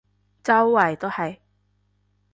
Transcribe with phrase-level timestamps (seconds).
[0.43, 1.37] 周圍都係